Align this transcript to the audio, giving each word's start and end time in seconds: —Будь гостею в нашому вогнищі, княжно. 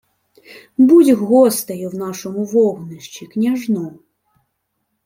—Будь 0.77 1.11
гостею 1.11 1.89
в 1.89 1.95
нашому 1.95 2.43
вогнищі, 2.45 3.25
княжно. 3.27 3.99